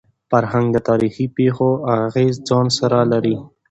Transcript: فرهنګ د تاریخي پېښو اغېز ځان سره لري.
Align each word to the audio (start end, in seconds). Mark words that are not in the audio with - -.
فرهنګ 0.29 0.67
د 0.73 0.77
تاریخي 0.89 1.25
پېښو 1.37 1.69
اغېز 1.97 2.35
ځان 2.47 2.65
سره 2.79 2.99
لري. 3.11 3.35